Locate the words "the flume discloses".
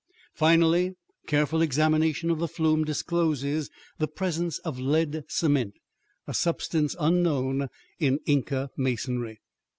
2.39-3.69